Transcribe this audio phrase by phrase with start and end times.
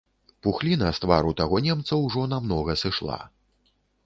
[0.45, 3.21] Пухліна з твару таго немца ўжо намнога сышла.